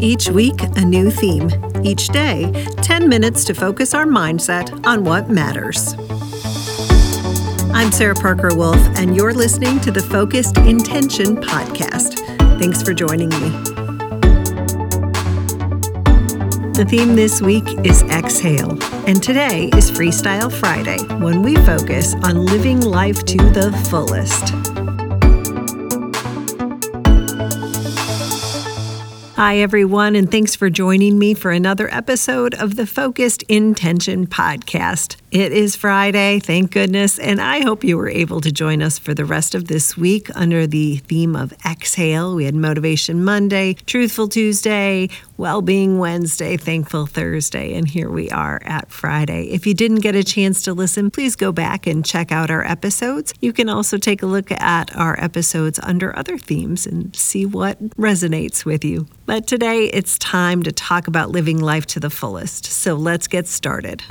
Each 0.00 0.28
week, 0.28 0.62
a 0.76 0.84
new 0.84 1.10
theme. 1.10 1.50
Each 1.82 2.06
day, 2.08 2.52
10 2.82 3.08
minutes 3.08 3.44
to 3.46 3.54
focus 3.54 3.94
our 3.94 4.06
mindset 4.06 4.86
on 4.86 5.02
what 5.02 5.28
matters. 5.28 5.94
I'm 7.74 7.90
Sarah 7.90 8.14
Parker 8.14 8.54
Wolf, 8.54 8.78
and 8.96 9.16
you're 9.16 9.34
listening 9.34 9.80
to 9.80 9.90
the 9.90 10.02
Focused 10.02 10.56
Intention 10.58 11.36
Podcast. 11.36 12.20
Thanks 12.60 12.80
for 12.80 12.94
joining 12.94 13.30
me. 13.30 13.50
The 16.74 16.86
theme 16.88 17.16
this 17.16 17.42
week 17.42 17.66
is 17.84 18.04
exhale, 18.04 18.78
and 19.08 19.20
today 19.20 19.64
is 19.74 19.90
Freestyle 19.90 20.52
Friday 20.52 20.98
when 21.16 21.42
we 21.42 21.56
focus 21.56 22.14
on 22.22 22.46
living 22.46 22.80
life 22.80 23.24
to 23.24 23.36
the 23.36 23.72
fullest. 23.90 24.67
Hi, 29.38 29.58
everyone, 29.58 30.16
and 30.16 30.28
thanks 30.28 30.56
for 30.56 30.68
joining 30.68 31.16
me 31.16 31.32
for 31.32 31.52
another 31.52 31.88
episode 31.94 32.54
of 32.54 32.74
the 32.74 32.88
Focused 32.88 33.44
Intention 33.44 34.26
Podcast. 34.26 35.14
It 35.30 35.52
is 35.52 35.76
Friday, 35.76 36.40
thank 36.40 36.72
goodness, 36.72 37.20
and 37.20 37.40
I 37.40 37.60
hope 37.60 37.84
you 37.84 37.96
were 37.96 38.08
able 38.08 38.40
to 38.40 38.50
join 38.50 38.82
us 38.82 38.98
for 38.98 39.14
the 39.14 39.24
rest 39.24 39.54
of 39.54 39.68
this 39.68 39.96
week 39.96 40.28
under 40.34 40.66
the 40.66 40.96
theme 40.96 41.36
of 41.36 41.54
Exhale. 41.64 42.34
We 42.34 42.46
had 42.46 42.56
Motivation 42.56 43.22
Monday, 43.22 43.74
Truthful 43.74 44.26
Tuesday, 44.26 45.08
Wellbeing 45.38 46.00
Wednesday, 46.00 46.56
Thankful 46.56 47.06
Thursday, 47.06 47.74
and 47.74 47.86
here 47.86 48.10
we 48.10 48.28
are 48.30 48.60
at 48.64 48.90
Friday. 48.90 49.44
If 49.50 49.68
you 49.68 49.72
didn't 49.72 50.00
get 50.00 50.16
a 50.16 50.24
chance 50.24 50.62
to 50.62 50.74
listen, 50.74 51.12
please 51.12 51.36
go 51.36 51.52
back 51.52 51.86
and 51.86 52.04
check 52.04 52.32
out 52.32 52.50
our 52.50 52.66
episodes. 52.66 53.32
You 53.40 53.52
can 53.52 53.68
also 53.68 53.98
take 53.98 54.24
a 54.24 54.26
look 54.26 54.50
at 54.50 54.96
our 54.96 55.16
episodes 55.22 55.78
under 55.80 56.18
other 56.18 56.38
themes 56.38 56.88
and 56.88 57.14
see 57.14 57.46
what 57.46 57.80
resonates 57.90 58.64
with 58.64 58.84
you. 58.84 59.06
But 59.26 59.46
today 59.46 59.84
it's 59.84 60.18
time 60.18 60.64
to 60.64 60.72
talk 60.72 61.06
about 61.06 61.30
living 61.30 61.60
life 61.60 61.86
to 61.86 62.00
the 62.00 62.10
fullest. 62.10 62.64
So 62.66 62.96
let's 62.96 63.28
get 63.28 63.46
started. 63.46 64.02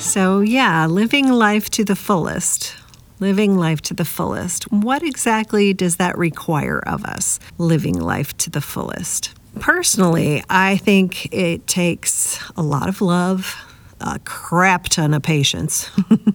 So, 0.00 0.40
yeah, 0.40 0.86
living 0.86 1.28
life 1.30 1.70
to 1.70 1.84
the 1.84 1.94
fullest. 1.94 2.81
Living 3.22 3.56
life 3.56 3.80
to 3.82 3.94
the 3.94 4.04
fullest. 4.04 4.64
What 4.72 5.04
exactly 5.04 5.72
does 5.72 5.98
that 5.98 6.18
require 6.18 6.80
of 6.80 7.04
us, 7.04 7.38
living 7.56 7.94
life 7.94 8.36
to 8.38 8.50
the 8.50 8.60
fullest? 8.60 9.32
Personally, 9.60 10.42
I 10.50 10.76
think 10.78 11.32
it 11.32 11.68
takes 11.68 12.40
a 12.56 12.62
lot 12.62 12.88
of 12.88 13.00
love, 13.00 13.54
a 14.00 14.18
crap 14.24 14.88
ton 14.88 15.14
of 15.14 15.22
patience, 15.22 15.88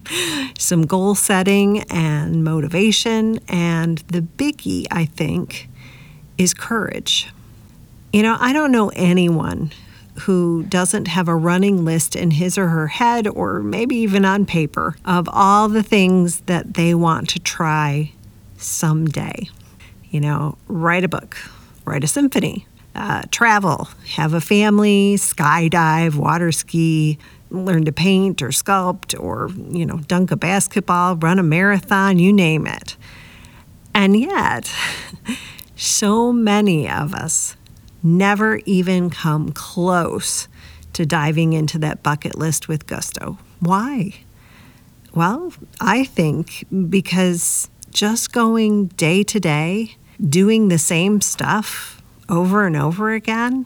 some 0.58 0.84
goal 0.84 1.14
setting 1.14 1.82
and 1.90 2.46
motivation, 2.46 3.40
and 3.50 3.98
the 4.08 4.22
biggie, 4.22 4.88
I 4.90 5.04
think, 5.04 5.68
is 6.38 6.54
courage. 6.54 7.28
You 8.14 8.24
know, 8.24 8.38
I 8.40 8.54
don't 8.54 8.72
know 8.72 8.94
anyone 8.96 9.74
who 10.22 10.64
doesn't 10.64 11.08
have 11.08 11.28
a 11.28 11.36
running 11.36 11.86
list 11.86 12.16
in 12.16 12.32
his 12.32 12.58
or 12.58 12.68
her 12.70 12.88
head, 12.88 13.28
or 13.28 13.62
maybe 13.62 13.96
even 13.98 14.26
on 14.26 14.46
paper, 14.46 14.96
of 15.06 15.30
all 15.32 15.70
the 15.70 15.84
things 15.84 16.42
that 16.42 16.74
they 16.74 16.94
want 16.94 17.30
to 17.30 17.40
try 17.40 18.12
someday. 18.58 19.50
You 20.10 20.22
know, 20.22 20.58
write 20.68 21.04
a 21.04 21.10
book, 21.10 21.38
write 21.86 22.04
a 22.04 22.08
symphony, 22.08 22.66
uh, 22.96 23.24
travel, 23.32 23.90
have 24.16 24.34
a 24.34 24.42
family, 24.42 25.16
skydive, 25.18 26.16
water 26.16 26.52
ski, 26.52 27.18
learn 27.50 27.86
to 27.86 27.92
paint 27.92 28.42
or 28.42 28.50
sculpt 28.50 29.20
or, 29.20 29.50
you 29.70 29.86
know, 29.86 29.98
dunk 30.08 30.32
a 30.32 30.36
basketball, 30.36 31.16
run 31.16 31.40
a 31.40 31.44
marathon, 31.44 32.20
you 32.20 32.34
name 32.34 32.66
it. 32.66 32.98
And 33.94 34.20
yet, 34.20 34.74
so 35.76 36.32
many 36.32 36.90
of 36.90 37.14
us 37.14 37.57
never 38.04 38.62
even 38.66 39.10
come 39.10 39.52
close 39.52 40.48
to 40.94 41.06
diving 41.06 41.54
into 41.54 41.78
that 41.80 42.04
bucket 42.04 42.38
list 42.38 42.68
with 42.68 42.88
gusto. 42.88 43.38
Why? 43.60 44.14
Well, 45.14 45.54
I 45.82 46.04
think 46.04 46.66
because 46.90 47.70
just 47.92 48.32
going 48.32 48.88
day 48.88 49.24
to 49.24 49.40
day, 49.40 49.96
doing 50.22 50.68
the 50.68 50.78
same 50.78 51.22
stuff 51.22 52.02
over 52.30 52.66
and 52.66 52.76
over 52.76 53.14
again 53.14 53.66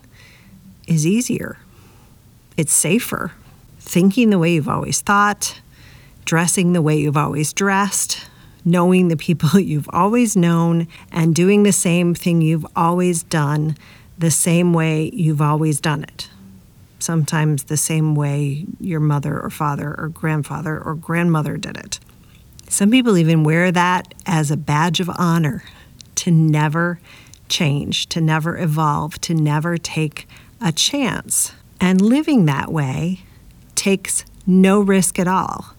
is 0.87 1.05
easier. 1.05 1.57
It's 2.57 2.73
safer. 2.73 3.31
Thinking 3.79 4.29
the 4.29 4.39
way 4.39 4.53
you've 4.53 4.69
always 4.69 5.01
thought, 5.01 5.61
dressing 6.25 6.73
the 6.73 6.81
way 6.81 6.97
you've 6.97 7.17
always 7.17 7.53
dressed, 7.53 8.29
knowing 8.63 9.07
the 9.07 9.17
people 9.17 9.59
you've 9.59 9.89
always 9.91 10.35
known, 10.35 10.87
and 11.11 11.33
doing 11.33 11.63
the 11.63 11.71
same 11.71 12.13
thing 12.13 12.41
you've 12.41 12.67
always 12.75 13.23
done 13.23 13.75
the 14.21 14.31
same 14.31 14.71
way 14.71 15.09
you've 15.13 15.41
always 15.41 15.81
done 15.81 16.03
it. 16.03 16.29
Sometimes 16.99 17.63
the 17.63 17.77
same 17.77 18.13
way 18.13 18.65
your 18.79 18.99
mother 18.99 19.39
or 19.39 19.49
father 19.49 19.95
or 19.97 20.09
grandfather 20.09 20.79
or 20.79 20.93
grandmother 20.93 21.57
did 21.57 21.75
it. 21.75 21.99
Some 22.69 22.91
people 22.91 23.17
even 23.17 23.43
wear 23.43 23.71
that 23.71 24.13
as 24.25 24.51
a 24.51 24.57
badge 24.57 24.99
of 24.99 25.09
honor 25.17 25.63
to 26.15 26.31
never 26.31 26.99
change, 27.49 28.07
to 28.09 28.21
never 28.21 28.57
evolve, 28.57 29.19
to 29.21 29.33
never 29.33 29.77
take 29.77 30.27
a 30.61 30.71
chance. 30.71 31.53
And 31.79 31.99
living 31.99 32.45
that 32.45 32.71
way 32.71 33.21
takes 33.73 34.23
no 34.45 34.79
risk 34.79 35.17
at 35.17 35.27
all. 35.27 35.73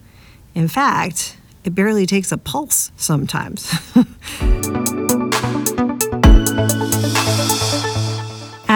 In 0.55 0.67
fact, 0.67 1.37
it 1.65 1.75
barely 1.77 2.07
takes 2.07 2.33
a 2.33 2.37
pulse 2.37 2.91
sometimes. 2.97 3.73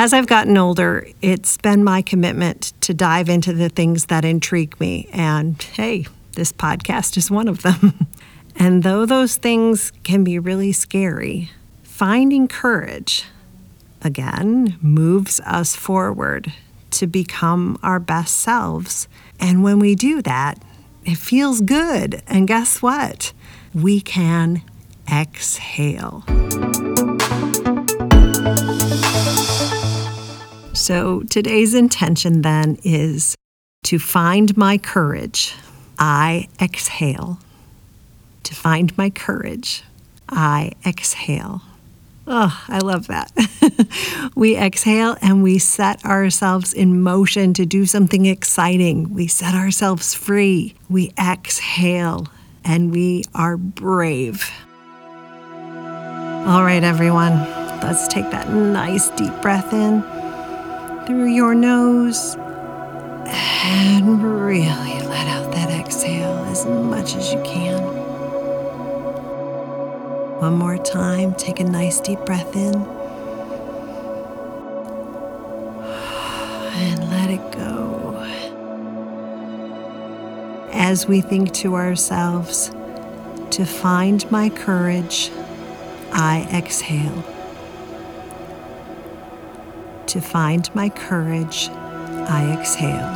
As 0.07 0.13
I've 0.13 0.29
gotten 0.29 0.57
older, 0.57 1.09
it's 1.21 1.57
been 1.57 1.83
my 1.83 2.01
commitment 2.01 2.75
to 2.83 2.95
dive 2.95 3.29
into 3.29 3.53
the 3.53 3.69
things 3.69 4.07
that 4.07 4.25
intrigue 4.25 4.79
me. 4.79 5.09
And 5.13 5.61
hey, 5.61 6.07
this 6.37 6.53
podcast 6.53 7.17
is 7.17 7.29
one 7.29 7.49
of 7.49 7.63
them. 7.63 8.07
and 8.57 8.85
though 8.85 9.05
those 9.05 9.37
things 9.37 9.91
can 10.05 10.23
be 10.23 10.39
really 10.39 10.71
scary, 10.71 11.51
finding 11.83 12.47
courage, 12.47 13.25
again, 14.01 14.79
moves 14.81 15.41
us 15.41 15.75
forward 15.75 16.53
to 16.93 17.09
become 17.09 17.77
our 17.83 17.99
best 17.99 18.39
selves. 18.39 19.09
And 19.41 19.65
when 19.65 19.81
we 19.81 19.97
do 19.97 20.23
that, 20.23 20.63
it 21.05 21.19
feels 21.19 21.61
good. 21.61 22.23
And 22.29 22.47
guess 22.47 22.81
what? 22.81 23.33
We 23.75 24.01
can 24.01 24.63
exhale. 25.13 26.25
So 30.87 31.25
today's 31.25 31.75
intention 31.75 32.43
then 32.43 32.79
is 32.85 33.35
to 33.83 33.99
find 33.99 34.57
my 34.57 34.79
courage. 34.79 35.53
I 35.99 36.47
exhale. 36.63 37.41
To 38.45 38.55
find 38.55 38.97
my 38.97 39.11
courage. 39.11 39.83
I 40.29 40.71
exhale. 40.87 41.63
Oh, 42.29 42.63
I 42.69 42.79
love 42.79 43.09
that. 43.09 43.33
we 44.37 44.57
exhale 44.57 45.17
and 45.21 45.43
we 45.43 45.59
set 45.59 46.05
ourselves 46.05 46.73
in 46.73 47.03
motion 47.03 47.53
to 47.55 47.67
do 47.67 47.85
something 47.85 48.27
exciting. 48.27 49.13
We 49.13 49.27
set 49.27 49.57
ourselves 49.57 50.15
free. 50.15 50.77
We 50.89 51.13
exhale 51.19 52.29
and 52.65 52.93
we 52.93 53.25
are 53.35 53.57
brave. 53.57 54.49
All 56.47 56.63
right, 56.63 56.85
everyone, 56.85 57.41
let's 57.81 58.07
take 58.07 58.31
that 58.31 58.51
nice 58.51 59.09
deep 59.09 59.35
breath 59.43 59.73
in 59.73 60.05
through 61.07 61.27
your 61.27 61.55
nose 61.55 62.35
and 63.27 64.23
really 64.23 65.01
let 65.07 65.29
out 65.29 65.53
that 65.53 65.71
exhale 65.71 66.37
as 66.47 66.67
much 66.67 67.15
as 67.15 67.33
you 67.33 67.41
can. 67.43 67.81
One 70.41 70.55
more 70.55 70.77
time, 70.77 71.35
take 71.35 71.61
a 71.61 71.65
nice 71.65 72.01
deep 72.01 72.19
breath 72.27 72.57
in 72.57 72.75
and 76.75 77.11
let 77.11 77.31
it 77.31 77.53
go. 77.53 78.21
As 80.73 81.07
we 81.07 81.21
think 81.21 81.53
to 81.55 81.77
ourselves, 81.77 82.73
to 83.51 83.65
find 83.65 84.29
my 84.33 84.49
courage, 84.49 85.31
I 86.13 86.49
exhale. 86.53 87.36
To 90.07 90.21
find 90.21 90.75
my 90.75 90.89
courage, 90.89 91.69
I 91.69 92.57
exhale. 92.59 93.13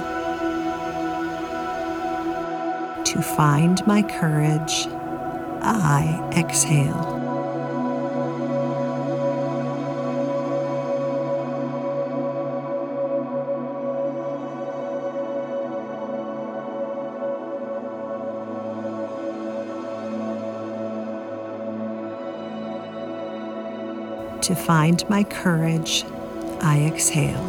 To 3.05 3.23
find 3.23 3.87
my 3.87 4.03
courage, 4.03 4.87
I 5.63 6.33
exhale. 6.37 7.19
To 24.43 24.55
find 24.55 25.09
my 25.09 25.23
courage, 25.25 26.05
I 26.63 26.85
exhale. 26.85 27.47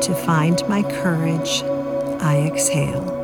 To 0.00 0.14
find 0.14 0.66
my 0.68 0.82
courage, 0.82 1.62
I 2.22 2.44
exhale. 2.46 3.17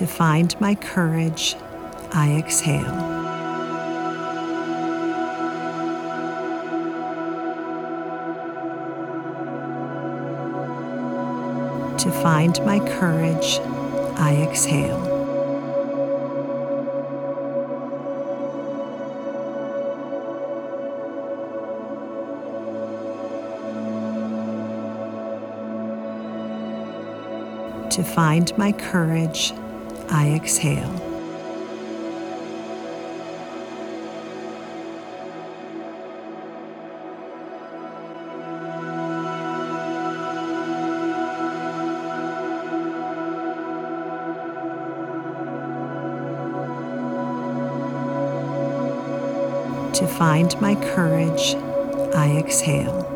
To 0.00 0.06
find 0.06 0.58
my 0.62 0.74
courage, 0.76 1.56
I 2.12 2.34
exhale. 2.38 2.84
To 11.98 12.10
find 12.22 12.58
my 12.64 12.78
courage, 12.98 13.58
I 14.16 14.42
exhale. 14.48 15.04
To 27.90 28.02
find 28.02 28.56
my 28.56 28.72
courage, 28.72 29.52
I 30.12 30.32
exhale. 30.34 30.96
To 49.94 50.06
find 50.06 50.60
my 50.60 50.74
courage, 50.94 51.54
I 52.14 52.36
exhale. 52.38 53.09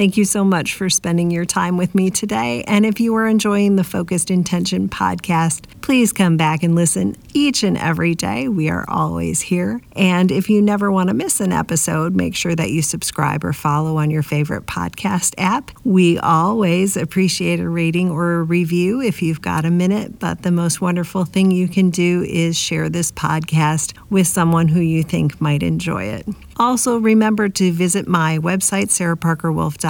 Thank 0.00 0.16
you 0.16 0.24
so 0.24 0.44
much 0.44 0.76
for 0.76 0.88
spending 0.88 1.30
your 1.30 1.44
time 1.44 1.76
with 1.76 1.94
me 1.94 2.08
today. 2.08 2.64
And 2.66 2.86
if 2.86 3.00
you 3.00 3.14
are 3.16 3.26
enjoying 3.26 3.76
the 3.76 3.84
Focused 3.84 4.30
Intention 4.30 4.88
podcast, 4.88 5.66
please 5.82 6.10
come 6.10 6.38
back 6.38 6.62
and 6.62 6.74
listen 6.74 7.16
each 7.34 7.62
and 7.62 7.76
every 7.76 8.14
day. 8.14 8.48
We 8.48 8.70
are 8.70 8.86
always 8.88 9.42
here. 9.42 9.82
And 9.94 10.32
if 10.32 10.48
you 10.48 10.62
never 10.62 10.90
want 10.90 11.08
to 11.08 11.14
miss 11.14 11.38
an 11.38 11.52
episode, 11.52 12.14
make 12.14 12.34
sure 12.34 12.54
that 12.54 12.70
you 12.70 12.80
subscribe 12.80 13.44
or 13.44 13.52
follow 13.52 13.98
on 13.98 14.10
your 14.10 14.22
favorite 14.22 14.64
podcast 14.64 15.34
app. 15.36 15.70
We 15.84 16.18
always 16.18 16.96
appreciate 16.96 17.60
a 17.60 17.68
rating 17.68 18.10
or 18.10 18.36
a 18.36 18.42
review 18.42 19.02
if 19.02 19.20
you've 19.20 19.42
got 19.42 19.66
a 19.66 19.70
minute. 19.70 20.18
But 20.18 20.40
the 20.40 20.50
most 20.50 20.80
wonderful 20.80 21.26
thing 21.26 21.50
you 21.50 21.68
can 21.68 21.90
do 21.90 22.24
is 22.26 22.56
share 22.56 22.88
this 22.88 23.12
podcast 23.12 23.92
with 24.08 24.26
someone 24.26 24.68
who 24.68 24.80
you 24.80 25.02
think 25.02 25.42
might 25.42 25.62
enjoy 25.62 26.04
it. 26.04 26.26
Also, 26.56 26.98
remember 26.98 27.48
to 27.48 27.72
visit 27.72 28.06
my 28.06 28.38
website, 28.38 28.88
sarahparkerwolf.com. 28.88 29.89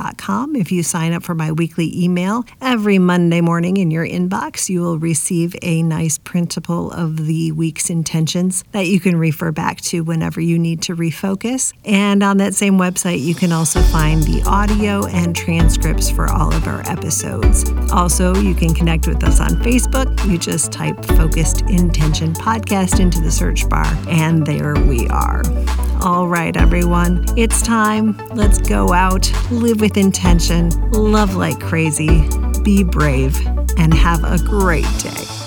If 0.56 0.72
you 0.72 0.82
sign 0.82 1.12
up 1.12 1.22
for 1.22 1.34
my 1.34 1.52
weekly 1.52 1.92
email 2.02 2.44
every 2.60 2.98
Monday 2.98 3.40
morning 3.40 3.76
in 3.76 3.90
your 3.90 4.06
inbox, 4.06 4.68
you 4.68 4.80
will 4.80 4.98
receive 4.98 5.54
a 5.62 5.82
nice 5.82 6.18
printable 6.18 6.90
of 6.92 7.26
the 7.26 7.52
week's 7.52 7.90
intentions 7.90 8.64
that 8.72 8.86
you 8.86 9.00
can 9.00 9.16
refer 9.16 9.52
back 9.52 9.80
to 9.82 10.02
whenever 10.02 10.40
you 10.40 10.58
need 10.58 10.82
to 10.82 10.96
refocus. 10.96 11.72
And 11.84 12.22
on 12.22 12.38
that 12.38 12.54
same 12.54 12.78
website, 12.78 13.20
you 13.20 13.34
can 13.34 13.52
also 13.52 13.80
find 13.82 14.22
the 14.22 14.42
audio 14.46 15.06
and 15.06 15.34
transcripts 15.34 16.10
for 16.10 16.30
all 16.30 16.52
of 16.54 16.66
our 16.66 16.80
episodes. 16.88 17.70
Also, 17.92 18.34
you 18.36 18.54
can 18.54 18.72
connect 18.72 19.06
with 19.06 19.22
us 19.24 19.40
on 19.40 19.50
Facebook. 19.62 20.08
You 20.30 20.38
just 20.38 20.72
type 20.72 21.04
Focused 21.04 21.62
Intention 21.62 22.32
Podcast 22.32 23.00
into 23.00 23.20
the 23.20 23.30
search 23.30 23.68
bar, 23.68 23.86
and 24.08 24.46
there 24.46 24.74
we 24.74 25.08
are. 25.08 25.42
All 26.02 26.26
right, 26.26 26.56
everyone, 26.56 27.26
it's 27.36 27.60
time. 27.60 28.16
Let's 28.34 28.58
go 28.58 28.94
out, 28.94 29.30
live 29.50 29.82
with 29.82 29.98
intention, 29.98 30.70
love 30.92 31.36
like 31.36 31.60
crazy, 31.60 32.26
be 32.62 32.84
brave, 32.84 33.38
and 33.76 33.92
have 33.92 34.24
a 34.24 34.38
great 34.38 34.88
day. 34.98 35.39